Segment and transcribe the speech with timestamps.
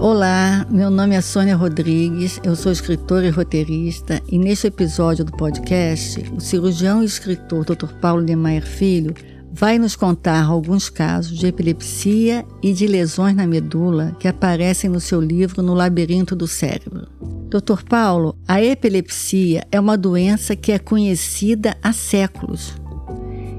[0.00, 5.32] Olá, meu nome é Sônia Rodrigues, eu sou escritora e roteirista e neste episódio do
[5.32, 7.92] podcast, o cirurgião e escritor Dr.
[8.00, 9.12] Paulo Niemeyer Filho
[9.52, 15.00] vai nos contar alguns casos de epilepsia e de lesões na medula que aparecem no
[15.00, 17.06] seu livro No Labirinto do Cérebro.
[17.50, 17.82] Dr.
[17.86, 22.72] Paulo, a epilepsia é uma doença que é conhecida há séculos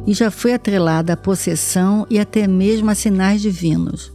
[0.05, 4.11] e já foi atrelada à possessão e até mesmo a sinais divinos.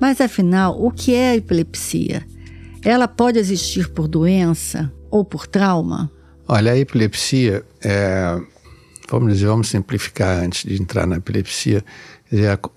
[0.00, 2.26] Mas afinal, o que é a epilepsia?
[2.82, 6.10] Ela pode existir por doença ou por trauma?
[6.48, 8.40] Olha, a epilepsia é,
[9.10, 11.84] vamos dizer, vamos simplificar antes de entrar na epilepsia.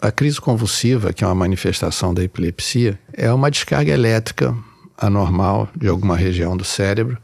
[0.01, 4.55] A, a crise convulsiva, que é uma manifestação da epilepsia, é uma descarga elétrica
[4.97, 7.17] anormal de alguma região do cérebro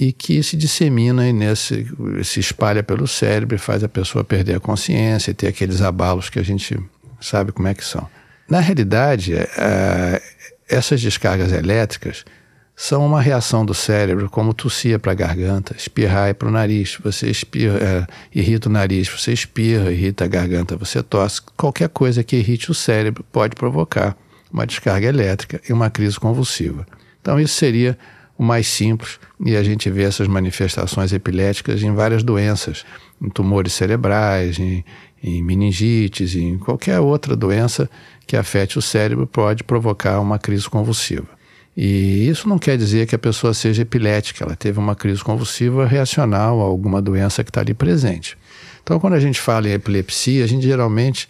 [0.00, 1.84] e que se dissemina e nesse,
[2.22, 6.30] se espalha pelo cérebro e faz a pessoa perder a consciência e ter aqueles abalos
[6.30, 6.78] que a gente
[7.20, 8.08] sabe como é que são.
[8.48, 10.22] Na realidade, é,
[10.68, 12.24] essas descargas elétricas
[12.76, 16.96] são uma reação do cérebro, como tossir para a garganta, espirrar para o nariz.
[17.02, 21.42] Você espirra, é, irrita o nariz, você espirra, irrita a garganta, você tosse.
[21.56, 24.16] Qualquer coisa que irrite o cérebro pode provocar
[24.52, 26.86] uma descarga elétrica e uma crise convulsiva.
[27.20, 27.98] Então, isso seria
[28.38, 32.84] o mais simples, e a gente vê essas manifestações epiléticas em várias doenças,
[33.20, 34.84] em tumores cerebrais, em,
[35.20, 37.90] em meningites, em qualquer outra doença
[38.26, 41.26] que afete o cérebro pode provocar uma crise convulsiva.
[41.76, 45.84] E isso não quer dizer que a pessoa seja epilética, ela teve uma crise convulsiva
[45.84, 48.38] reacional a alguma doença que está ali presente.
[48.82, 51.28] Então, quando a gente fala em epilepsia, a gente geralmente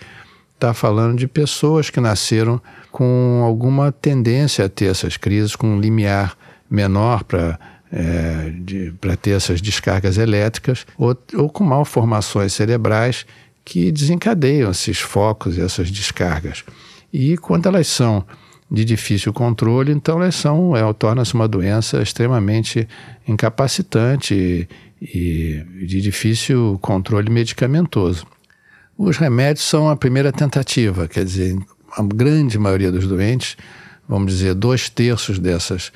[0.54, 5.80] está falando de pessoas que nasceram com alguma tendência a ter essas crises, com um
[5.80, 6.36] limiar
[6.70, 7.58] menor para
[7.92, 8.52] é,
[9.00, 13.24] para ter essas descargas elétricas, ou, ou com malformações cerebrais
[13.64, 16.64] que desencadeiam esses focos e essas descargas.
[17.12, 18.24] E quando elas são
[18.70, 22.86] de difícil controle, então elas são, é, torna-se uma doença extremamente
[23.26, 24.68] incapacitante
[25.00, 28.26] e, e de difícil controle medicamentoso.
[28.96, 31.56] Os remédios são a primeira tentativa, quer dizer,
[31.96, 33.56] a grande maioria dos doentes,
[34.08, 35.92] vamos dizer, dois terços dessas,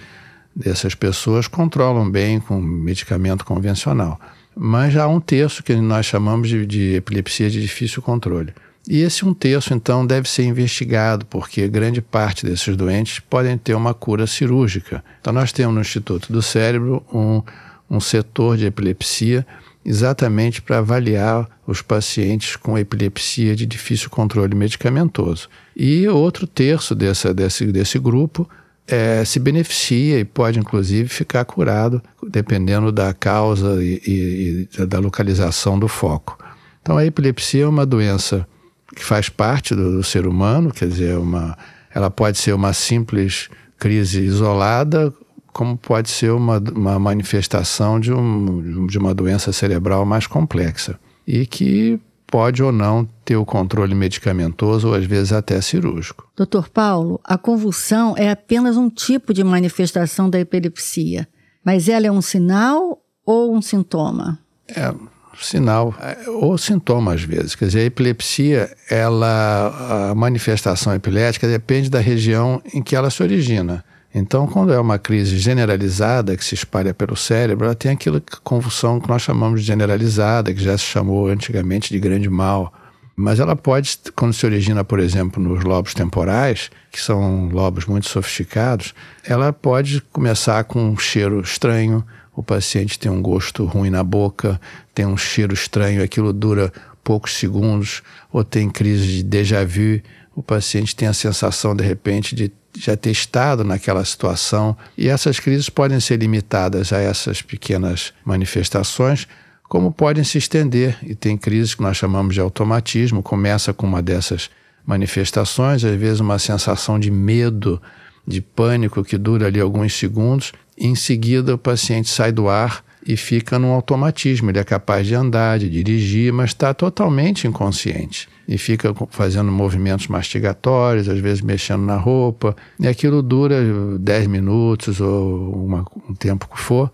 [0.55, 4.21] dessas pessoas controlam bem com medicamento convencional.
[4.55, 8.53] Mas há um terço que nós chamamos de, de epilepsia de difícil controle.
[8.89, 13.75] E esse um terço, então, deve ser investigado, porque grande parte desses doentes podem ter
[13.75, 15.05] uma cura cirúrgica.
[15.21, 17.43] Então, nós temos no Instituto do Cérebro um,
[17.89, 19.47] um setor de epilepsia
[19.85, 25.49] exatamente para avaliar os pacientes com epilepsia de difícil controle medicamentoso.
[25.77, 28.49] E outro terço dessa, desse, desse grupo
[28.87, 35.79] é, se beneficia e pode, inclusive, ficar curado, dependendo da causa e, e da localização
[35.79, 36.39] do foco.
[36.81, 38.47] Então, a epilepsia é uma doença
[38.95, 41.57] que faz parte do, do ser humano, quer dizer, uma,
[41.95, 43.49] ela pode ser uma simples
[43.79, 45.13] crise isolada,
[45.53, 51.47] como pode ser uma, uma manifestação de, um, de uma doença cerebral mais complexa e
[51.47, 52.01] que
[52.33, 56.27] pode ou não ter o controle medicamentoso ou às vezes até cirúrgico.
[56.35, 61.29] Doutor Paulo, a convulsão é apenas um tipo de manifestação da epilepsia,
[61.63, 64.39] mas ela é um sinal ou um sintoma?
[64.67, 64.95] É,
[65.39, 67.55] sinal é, ou sintoma às vezes.
[67.55, 73.23] Quer dizer, a epilepsia, ela, a manifestação epilética depende da região em que ela se
[73.23, 73.85] origina.
[74.15, 79.01] Então, quando é uma crise generalizada que se espalha pelo cérebro, ela tem aquela convulsão
[79.01, 82.73] que nós chamamos de generalizada, que já se chamou antigamente de grande mal.
[83.17, 88.09] Mas ela pode, quando se origina, por exemplo, nos lobos temporais, que são lobos muito
[88.09, 94.03] sofisticados, ela pode começar com um cheiro estranho, o paciente tem um gosto ruim na
[94.03, 94.61] boca,
[94.95, 96.73] tem um cheiro estranho, aquilo dura
[97.05, 98.03] poucos segundos,
[98.33, 100.01] ou tem crise de déjà vu,
[100.35, 104.77] o paciente tem a sensação, de repente, de já ter estado naquela situação.
[104.97, 109.29] E essas crises podem ser limitadas a essas pequenas manifestações,
[109.69, 110.97] como podem se estender.
[111.03, 114.51] E tem crises que nós chamamos de automatismo, começa com uma dessas
[114.87, 117.81] manifestações, às vezes uma sensação de medo,
[118.27, 123.17] de pânico que dura ali alguns segundos, em seguida, o paciente sai do ar e
[123.17, 124.51] fica num automatismo.
[124.51, 128.29] Ele é capaz de andar, de dirigir, mas está totalmente inconsciente.
[128.47, 132.57] E fica fazendo movimentos mastigatórios, às vezes mexendo na roupa.
[132.79, 133.57] E aquilo dura
[133.99, 136.91] 10 minutos ou uma, um tempo que for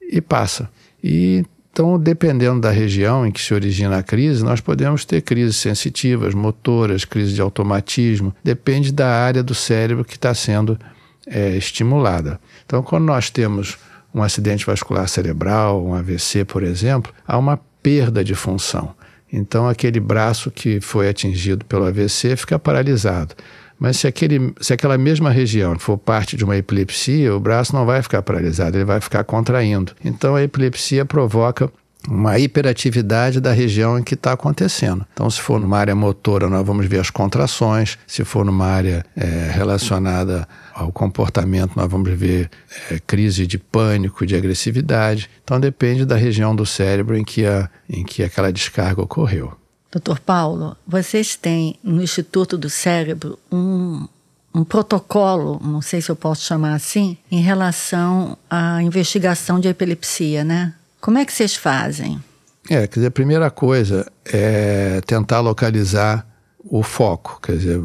[0.00, 0.68] e passa.
[1.02, 5.56] E então, dependendo da região em que se origina a crise, nós podemos ter crises
[5.56, 8.32] sensitivas, motoras, crises de automatismo.
[8.44, 10.78] Depende da área do cérebro que está sendo
[11.26, 12.38] é, estimulada.
[12.64, 13.76] Então, quando nós temos
[14.14, 18.94] um acidente vascular cerebral, um AVC, por exemplo, há uma perda de função.
[19.30, 23.34] Então, aquele braço que foi atingido pelo AVC fica paralisado.
[23.78, 27.84] Mas se, aquele, se aquela mesma região for parte de uma epilepsia, o braço não
[27.84, 29.92] vai ficar paralisado, ele vai ficar contraindo.
[30.04, 31.68] Então, a epilepsia provoca
[32.08, 35.06] uma hiperatividade da região em que está acontecendo.
[35.12, 37.98] Então, se for numa área motora, nós vamos ver as contrações.
[38.06, 42.50] Se for numa área é, relacionada ao comportamento, nós vamos ver
[42.90, 45.30] é, crise de pânico, de agressividade.
[45.42, 49.52] Então, depende da região do cérebro em que, a, em que aquela descarga ocorreu.
[49.90, 54.08] Doutor Paulo, vocês têm no Instituto do Cérebro um,
[54.52, 60.42] um protocolo, não sei se eu posso chamar assim, em relação à investigação de epilepsia,
[60.42, 60.74] né?
[61.04, 62.18] Como é que vocês fazem?
[62.66, 66.26] É, quer dizer, a primeira coisa é tentar localizar
[66.58, 67.82] o foco, quer dizer,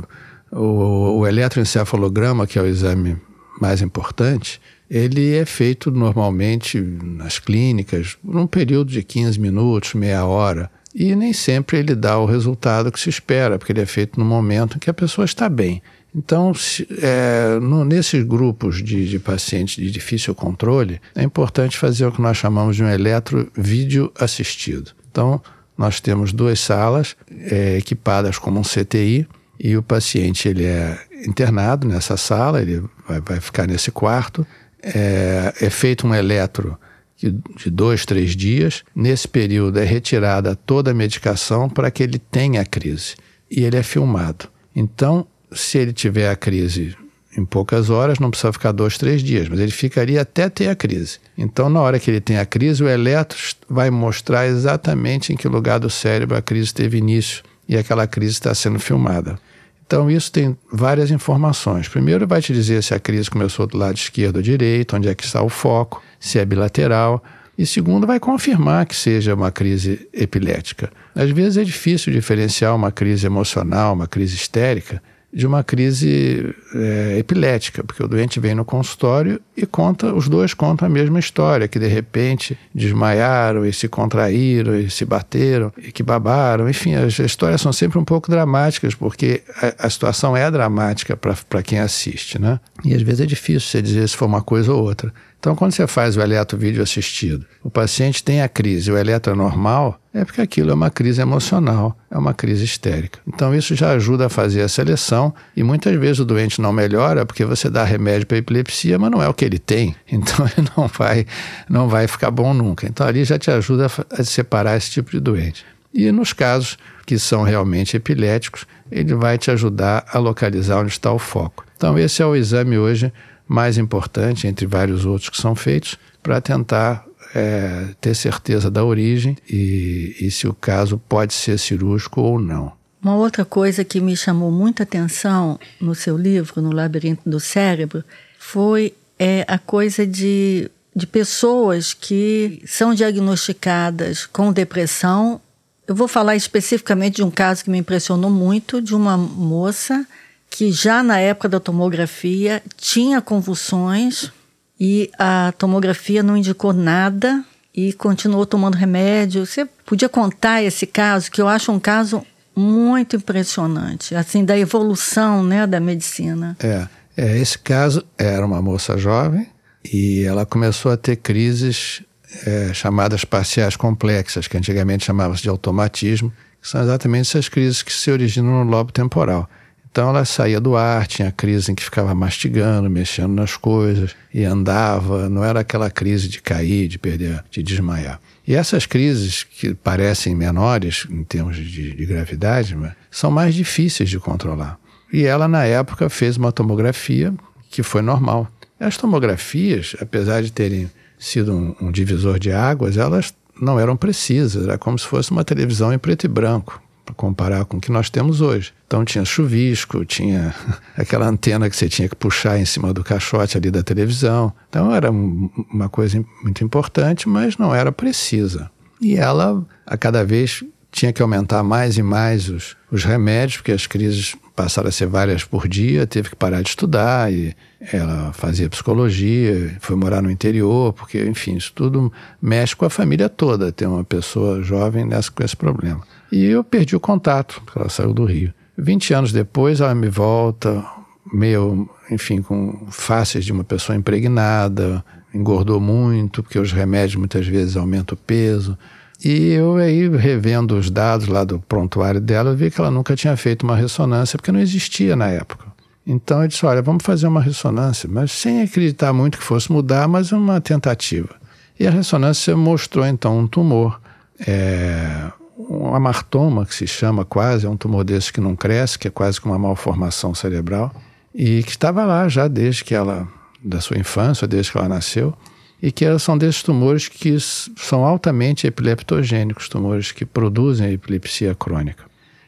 [0.49, 3.17] o, o eletroencefalograma, que é o exame
[3.59, 10.71] mais importante, ele é feito normalmente nas clínicas num período de 15 minutos, meia hora,
[10.95, 14.25] e nem sempre ele dá o resultado que se espera, porque ele é feito no
[14.25, 15.83] momento em que a pessoa está bem.
[16.15, 22.05] Então, se, é, no, nesses grupos de, de, pacientes de difícil controle, é importante fazer
[22.05, 24.91] o que nós chamamos de um eletrovídeo assistido.
[25.11, 25.41] Então,
[25.77, 29.27] nós temos duas salas é, equipadas como um CTI
[29.59, 34.45] e o paciente ele é internado nessa sala, ele vai, vai ficar nesse quarto.
[34.81, 36.77] É, é feito um eletro
[37.17, 38.83] de dois, três dias.
[38.95, 43.15] Nesse período é retirada toda a medicação para que ele tenha a crise
[43.51, 44.47] e ele é filmado.
[44.73, 46.95] Então, se ele tiver a crise
[47.37, 50.75] em poucas horas, não precisa ficar dois, três dias, mas ele ficaria até ter a
[50.75, 51.19] crise.
[51.37, 53.37] Então, na hora que ele tem a crise, o eletro
[53.69, 58.33] vai mostrar exatamente em que lugar do cérebro a crise teve início e aquela crise
[58.33, 59.39] está sendo filmada.
[59.85, 61.87] Então, isso tem várias informações.
[61.87, 65.15] Primeiro, vai te dizer se a crise começou do lado esquerdo ou direito, onde é
[65.15, 67.23] que está o foco, se é bilateral.
[67.57, 70.91] E segundo, vai confirmar que seja uma crise epilética.
[71.15, 77.17] Às vezes é difícil diferenciar uma crise emocional, uma crise histérica, de uma crise é,
[77.19, 81.67] epilética, porque o doente vem no consultório e conta, os dois contam a mesma história,
[81.67, 86.67] que de repente desmaiaram e se contraíram e se bateram e que babaram.
[86.67, 91.63] Enfim, as histórias são sempre um pouco dramáticas, porque a, a situação é dramática para
[91.63, 92.59] quem assiste, né?
[92.83, 95.13] E às vezes é difícil você dizer se foi uma coisa ou outra.
[95.39, 99.35] Então, quando você faz o eletrovídeo assistido, o paciente tem a crise, o eletro é
[99.35, 103.19] normal, é porque aquilo é uma crise emocional, é uma crise histérica.
[103.25, 107.25] Então, isso já ajuda a fazer a seleção e muitas vezes o doente não melhora
[107.25, 109.95] porque você dá remédio para epilepsia, mas não é o que ele tem.
[110.11, 111.25] Então, ele não vai,
[111.69, 112.85] não vai ficar bom nunca.
[112.85, 115.65] Então, ali já te ajuda a separar esse tipo de doente.
[115.93, 121.11] E nos casos que são realmente epiléticos, ele vai te ajudar a localizar onde está
[121.11, 121.65] o foco.
[121.77, 123.13] Então, esse é o exame hoje
[123.49, 127.03] mais importante, entre vários outros que são feitos, para tentar
[127.33, 132.71] é, ter certeza da origem e, e se o caso pode ser cirúrgico ou não.
[133.01, 138.03] Uma outra coisa que me chamou muita atenção no seu livro, No Labirinto do Cérebro,
[138.37, 145.41] foi é, a coisa de, de pessoas que são diagnosticadas com depressão.
[145.87, 150.05] Eu vou falar especificamente de um caso que me impressionou muito, de uma moça
[150.49, 154.31] que já na época da tomografia tinha convulsões
[154.79, 157.43] e a tomografia não indicou nada
[157.73, 159.45] e continuou tomando remédio.
[159.45, 162.25] Você podia contar esse caso, que eu acho um caso
[162.55, 166.57] muito impressionante, assim, da evolução né, da medicina.
[166.59, 169.47] É, é, esse caso era uma moça jovem
[169.93, 172.01] e ela começou a ter crises
[172.45, 177.93] é, chamadas parciais complexas, que antigamente chamavam-se de automatismo, que são exatamente essas crises que
[177.93, 179.49] se originam no lobo temporal.
[179.91, 184.43] Então ela saía do ar, tinha crise em que ficava mastigando, mexendo nas coisas e
[184.43, 188.21] andava, não era aquela crise de cair, de perder, de desmaiar.
[188.47, 192.77] E essas crises, que parecem menores em termos de, de gravidade,
[193.09, 194.79] são mais difíceis de controlar.
[195.11, 197.33] E ela, na época, fez uma tomografia
[197.69, 198.47] que foi normal.
[198.79, 204.63] As tomografias, apesar de terem sido um, um divisor de águas, elas não eram precisas,
[204.63, 207.91] era como se fosse uma televisão em preto e branco para comparar com o que
[207.91, 208.73] nós temos hoje.
[208.85, 210.53] Então tinha chuvisco, tinha
[210.95, 214.53] aquela antena que você tinha que puxar em cima do caixote ali da televisão.
[214.69, 218.69] Então era uma coisa muito importante, mas não era precisa.
[219.01, 223.71] E ela, a cada vez, tinha que aumentar mais e mais os, os remédios, porque
[223.71, 227.55] as crises passaram a ser várias por dia, teve que parar de estudar e
[227.93, 233.29] ela fazia psicologia, foi morar no interior, porque, enfim, isso tudo mexe com a família
[233.29, 236.01] toda, ter uma pessoa jovem nessa, com esse problema.
[236.31, 238.53] E eu perdi o contato, porque ela saiu do Rio.
[238.77, 240.83] 20 anos depois, ela me volta,
[241.31, 245.03] meio, enfim, com faces de uma pessoa impregnada,
[245.33, 248.77] engordou muito, porque os remédios muitas vezes aumentam o peso.
[249.23, 253.15] E eu aí, revendo os dados lá do prontuário dela, eu vi que ela nunca
[253.15, 255.65] tinha feito uma ressonância, porque não existia na época.
[256.07, 260.07] Então eu disse: olha, vamos fazer uma ressonância, mas sem acreditar muito que fosse mudar,
[260.07, 261.29] mas uma tentativa.
[261.77, 263.99] E a ressonância mostrou então um tumor,
[264.47, 269.07] é, um amartoma, que se chama quase, é um tumor desse que não cresce, que
[269.07, 270.93] é quase como uma malformação cerebral,
[271.35, 273.27] e que estava lá já desde que ela,
[273.61, 275.35] da sua infância, desde que ela nasceu
[275.81, 282.03] e que são desses tumores que são altamente epileptogênicos, tumores que produzem epilepsia crônica.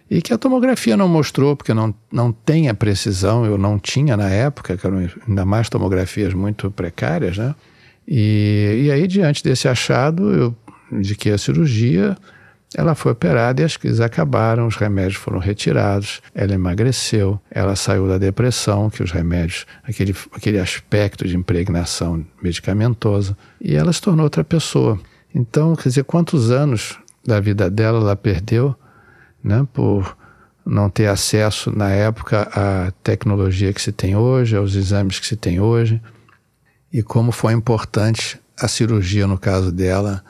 [0.10, 4.18] E que a tomografia não mostrou, porque não, não tem a precisão, eu não tinha
[4.18, 7.56] na época, que eram ainda mais tomografias muito precárias, né?
[8.06, 10.56] E, e aí, diante desse achado, eu
[10.92, 12.18] indiquei a cirurgia,
[12.75, 18.08] ela foi operada e as crises acabaram, os remédios foram retirados, ela emagreceu, ela saiu
[18.08, 24.24] da depressão, que os remédios, aquele, aquele aspecto de impregnação medicamentosa, e ela se tornou
[24.24, 25.00] outra pessoa.
[25.36, 28.75] Então, quer dizer, quantos anos da vida dela ela perdeu,
[29.44, 30.18] né, por
[30.66, 35.36] não ter acesso na época à tecnologia que se tem hoje, aos exames que se
[35.36, 36.01] tem hoje,
[36.94, 40.24] e como foi importante a cirurgia, no caso dela,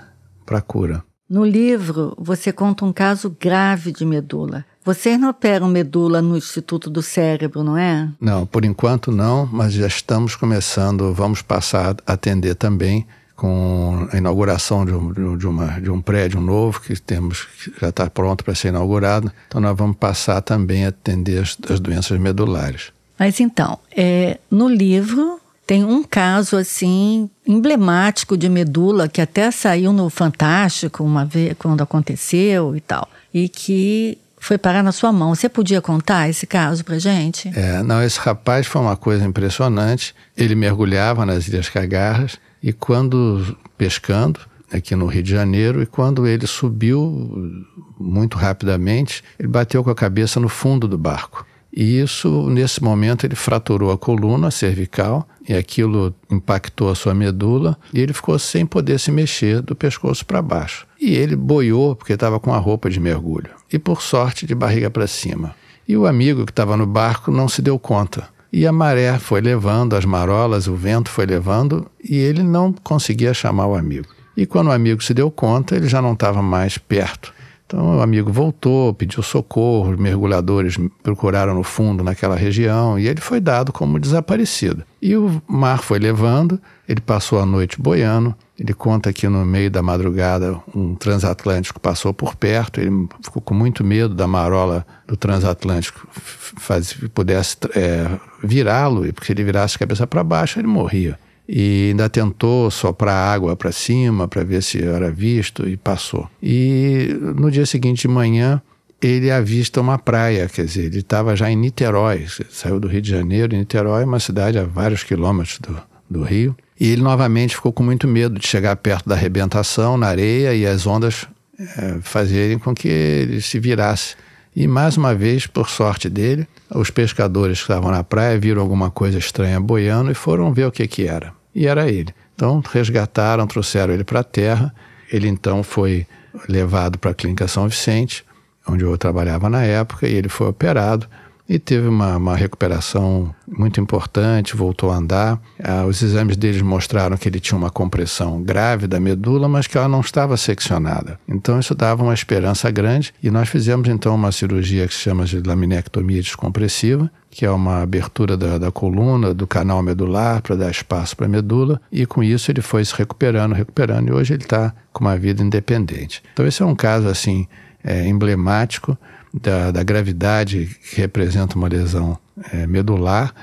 [0.45, 1.03] para a cura.
[1.31, 4.65] No livro, você conta um caso grave de medula.
[4.83, 8.09] Vocês não operam medula no Instituto do Cérebro, não é?
[8.19, 14.17] Não, por enquanto não, mas já estamos começando, vamos passar a atender também com a
[14.17, 18.43] inauguração de um, de uma, de um prédio novo que temos que já está pronto
[18.43, 19.31] para ser inaugurado.
[19.47, 22.91] Então nós vamos passar também a atender as, as doenças medulares.
[23.17, 25.39] Mas então, é, no livro
[25.71, 31.79] tem um caso assim emblemático de medula que até saiu no Fantástico uma vez quando
[31.79, 35.33] aconteceu e tal, e que foi parar na sua mão.
[35.33, 37.49] Você podia contar esse caso para gente?
[37.55, 40.13] É, não, esse rapaz foi uma coisa impressionante.
[40.35, 44.41] Ele mergulhava nas Ilhas Cagarras e quando pescando
[44.73, 47.65] aqui no Rio de Janeiro e quando ele subiu
[47.97, 51.45] muito rapidamente, ele bateu com a cabeça no fundo do barco.
[51.73, 57.77] E isso, nesse momento, ele fraturou a coluna cervical e aquilo impactou a sua medula
[57.93, 60.85] e ele ficou sem poder se mexer do pescoço para baixo.
[60.99, 64.89] E ele boiou porque estava com a roupa de mergulho e, por sorte, de barriga
[64.89, 65.55] para cima.
[65.87, 68.27] E o amigo que estava no barco não se deu conta.
[68.53, 73.33] E a maré foi levando, as marolas, o vento foi levando e ele não conseguia
[73.33, 74.07] chamar o amigo.
[74.35, 77.33] E quando o amigo se deu conta, ele já não estava mais perto.
[77.71, 83.21] Então o amigo voltou, pediu socorro, os mergulhadores procuraram no fundo naquela região e ele
[83.21, 84.83] foi dado como desaparecido.
[85.01, 88.35] E o mar foi levando, ele passou a noite boiando.
[88.59, 93.53] Ele conta que no meio da madrugada um transatlântico passou por perto, ele ficou com
[93.53, 98.05] muito medo da marola do transatlântico faz, pudesse é,
[98.43, 101.17] virá-lo, porque se ele virasse cabeça para baixo ele morria
[101.53, 106.29] e ainda tentou soprar água para cima para ver se era visto e passou.
[106.41, 108.61] E no dia seguinte de manhã
[109.01, 113.09] ele avista uma praia, quer dizer, ele estava já em Niterói, saiu do Rio de
[113.09, 115.77] Janeiro, Niterói é uma cidade a vários quilômetros do,
[116.09, 120.07] do Rio, e ele novamente ficou com muito medo de chegar perto da arrebentação na
[120.07, 121.27] areia e as ondas
[121.59, 124.15] é, fazerem com que ele se virasse.
[124.55, 128.89] E mais uma vez, por sorte dele, os pescadores que estavam na praia viram alguma
[128.89, 132.13] coisa estranha boiando e foram ver o que, que era e era ele.
[132.35, 134.73] Então resgataram, trouxeram ele para a terra.
[135.11, 136.07] Ele então foi
[136.47, 138.25] levado para a Clínica São Vicente,
[138.67, 141.07] onde eu trabalhava na época, e ele foi operado
[141.51, 145.37] e teve uma, uma recuperação muito importante, voltou a andar.
[145.61, 149.77] Ah, os exames deles mostraram que ele tinha uma compressão grave da medula, mas que
[149.77, 151.19] ela não estava seccionada.
[151.27, 155.25] Então isso dava uma esperança grande e nós fizemos então uma cirurgia que se chama
[155.25, 160.71] de laminectomia descompressiva, que é uma abertura da, da coluna, do canal medular, para dar
[160.71, 164.43] espaço para a medula, e com isso ele foi se recuperando, recuperando, e hoje ele
[164.43, 166.23] está com uma vida independente.
[166.31, 167.45] Então, esse é um caso assim
[167.83, 168.97] é, emblemático
[169.33, 172.17] da, da gravidade que representa uma lesão
[172.51, 173.33] é, medular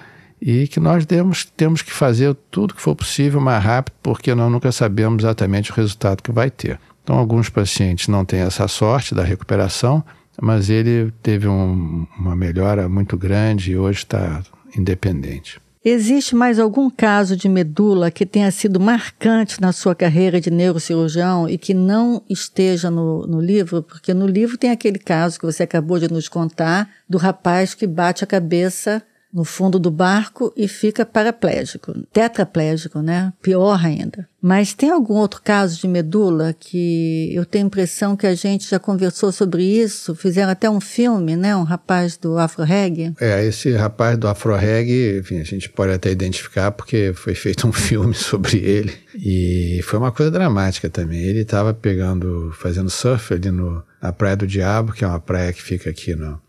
[0.41, 4.51] e que nós temos, temos que fazer tudo que for possível mais rápido, porque nós
[4.51, 6.79] nunca sabemos exatamente o resultado que vai ter.
[7.03, 10.05] Então, alguns pacientes não têm essa sorte da recuperação,
[10.41, 14.43] mas ele teve um, uma melhora muito grande e hoje está
[14.77, 15.61] independente.
[15.85, 21.49] Existe mais algum caso de medula que tenha sido marcante na sua carreira de neurocirurgião
[21.49, 23.83] e que não esteja no, no, livro?
[23.83, 27.87] Porque no livro tem aquele caso que você acabou de nos contar do rapaz que
[27.87, 29.03] bate a cabeça
[29.39, 33.33] no fundo do barco e fica paraplégico, tetraplégico, né?
[33.41, 34.29] Pior ainda.
[34.43, 38.69] Mas tem algum outro caso de medula que eu tenho a impressão que a gente
[38.69, 40.15] já conversou sobre isso?
[40.15, 41.55] Fizeram até um filme, né?
[41.57, 43.15] Um rapaz do Afro Reggae.
[43.21, 47.67] É, esse rapaz do Afro Reggae, enfim, a gente pode até identificar porque foi feito
[47.67, 48.93] um filme sobre ele.
[49.15, 51.21] E foi uma coisa dramática também.
[51.21, 55.53] Ele estava pegando, fazendo surf ali no, na Praia do Diabo, que é uma praia
[55.53, 56.41] que fica aqui no,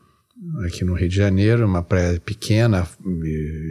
[0.65, 2.88] aqui no Rio de Janeiro, uma praia pequena,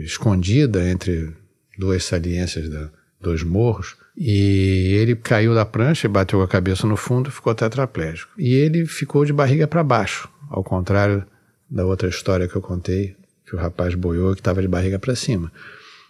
[0.03, 1.33] escondida entre
[1.77, 3.95] duas saliências da, dos morros.
[4.17, 8.33] E ele caiu da prancha bateu a cabeça no fundo e ficou tetraplégico.
[8.37, 11.25] E ele ficou de barriga para baixo, ao contrário
[11.69, 15.15] da outra história que eu contei, que o rapaz boiou que estava de barriga para
[15.15, 15.51] cima.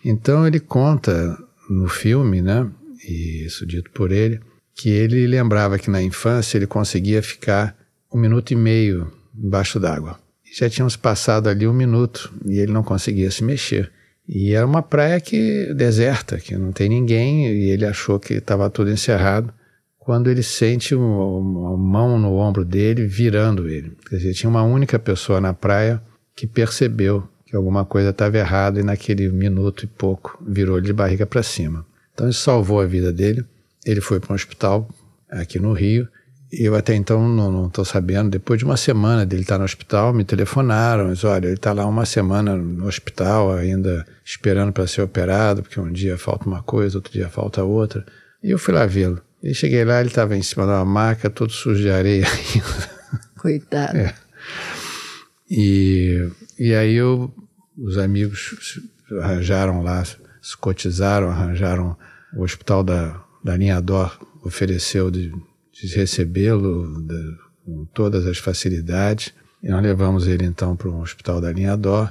[0.04, 1.38] Então ele conta
[1.70, 2.68] no filme, né,
[3.08, 4.40] e isso dito por ele,
[4.74, 7.78] que ele lembrava que na infância ele conseguia ficar
[8.12, 10.18] um minuto e meio embaixo d'água.
[10.54, 13.92] Já tínhamos passado ali um minuto e ele não conseguia se mexer.
[14.28, 18.70] E era uma praia que deserta, que não tem ninguém, e ele achou que estava
[18.70, 19.52] tudo encerrado,
[19.98, 23.98] quando ele sente uma, uma mão no ombro dele virando ele.
[24.08, 26.02] Quer dizer, tinha uma única pessoa na praia
[26.36, 30.94] que percebeu que alguma coisa estava errada e naquele minuto e pouco virou ele de
[30.94, 31.84] barriga para cima.
[32.14, 33.44] Então isso salvou a vida dele.
[33.84, 34.88] Ele foi para um hospital
[35.30, 36.08] aqui no Rio
[36.52, 38.30] eu até então não estou sabendo.
[38.30, 41.14] Depois de uma semana dele estar no hospital, me telefonaram.
[41.24, 45.92] Olha, ele está lá uma semana no hospital, ainda esperando para ser operado, porque um
[45.92, 48.04] dia falta uma coisa, outro dia falta outra.
[48.44, 49.22] E eu fui lá vê-lo.
[49.44, 52.90] E cheguei lá, ele estava em cima de uma maca, todo sujo de areia ainda.
[53.38, 53.98] Coitado.
[53.98, 54.14] É.
[55.50, 57.34] E, e aí eu,
[57.78, 58.80] os amigos
[59.22, 61.96] arranjaram lá, se cotizaram, arranjaram
[62.36, 64.12] o hospital da, da linha Dó,
[64.44, 65.32] ofereceu de
[65.88, 67.06] de recebê-lo
[67.66, 69.34] com todas as facilidades.
[69.62, 72.10] E nós levamos ele então para um hospital da linha Dó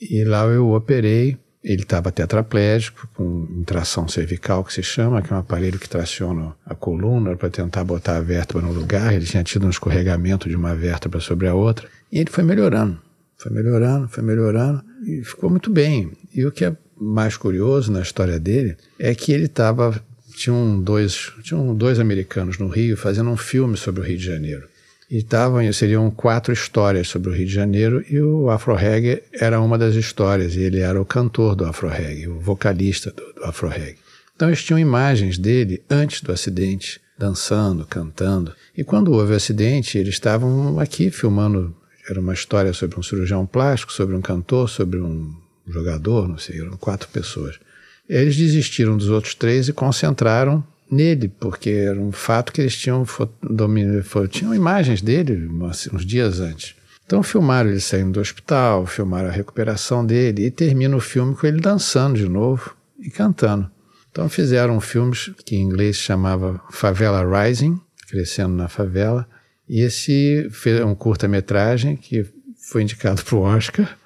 [0.00, 1.36] e lá eu operei.
[1.62, 6.54] Ele estava tetraplégico, com tração cervical, que se chama, que é um aparelho que traciona
[6.64, 9.12] a coluna para tentar botar a vértebra no lugar.
[9.12, 11.88] Ele tinha tido um escorregamento de uma vértebra sobre a outra.
[12.12, 12.98] E ele foi melhorando,
[13.36, 16.12] foi melhorando, foi melhorando e ficou muito bem.
[16.32, 20.00] E o que é mais curioso na história dele é que ele estava
[20.38, 24.68] tinham dois, tinham dois americanos no Rio fazendo um filme sobre o Rio de Janeiro.
[25.10, 29.60] E estavam, seriam quatro histórias sobre o Rio de Janeiro e o Afro Reggae era
[29.60, 30.54] uma das histórias.
[30.54, 33.98] E ele era o cantor do Afro Reggae, o vocalista do, do Afro Reggae.
[34.36, 38.52] Então eles tinham imagens dele antes do acidente, dançando, cantando.
[38.76, 41.74] E quando houve o acidente, eles estavam aqui filmando.
[42.08, 45.34] Era uma história sobre um cirurgião plástico, sobre um cantor, sobre um
[45.66, 47.58] jogador, não sei, eram quatro pessoas.
[48.08, 53.06] Eles desistiram dos outros três e concentraram nele, porque era um fato que eles tinham,
[54.30, 55.48] tinham imagens dele
[55.92, 56.74] uns dias antes.
[57.04, 61.46] Então filmaram ele saindo do hospital, filmaram a recuperação dele e termina o filme com
[61.46, 63.70] ele dançando de novo e cantando.
[64.10, 69.28] Então fizeram um filme que em inglês chamava Favela Rising, Crescendo na Favela,
[69.68, 72.26] e esse é um curta-metragem que
[72.70, 73.98] foi indicado para o Oscar,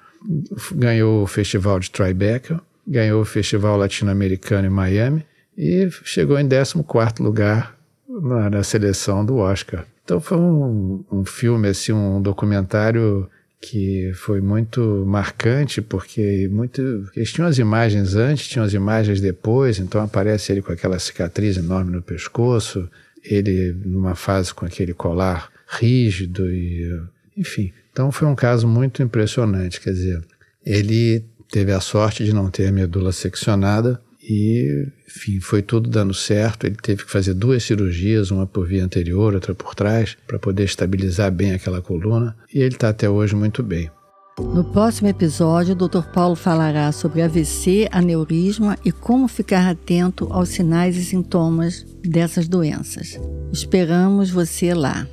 [0.73, 5.25] ganhou o Festival de Tribeca ganhou o Festival Latino-Americano em Miami
[5.57, 9.85] e chegou em 14º lugar na, na, seleção do Oscar.
[10.03, 13.29] Então foi um, um filme, assim, um documentário
[13.61, 19.79] que foi muito marcante, porque muito, eles tinham as imagens antes, tinham as imagens depois,
[19.79, 22.89] então aparece ele com aquela cicatriz enorme no pescoço,
[23.23, 27.01] ele numa fase com aquele colar rígido e
[27.37, 27.71] enfim.
[27.91, 30.21] Então foi um caso muito impressionante, quer dizer,
[30.65, 36.11] ele teve a sorte de não ter a medula seccionada e, enfim, foi tudo dando
[36.11, 36.65] certo.
[36.65, 40.63] Ele teve que fazer duas cirurgias, uma por via anterior, outra por trás, para poder
[40.63, 42.35] estabilizar bem aquela coluna.
[42.51, 43.91] E ele está até hoje muito bem.
[44.39, 46.01] No próximo episódio, o Dr.
[46.11, 53.19] Paulo falará sobre AVC, aneurisma e como ficar atento aos sinais e sintomas dessas doenças.
[53.51, 55.07] Esperamos você lá.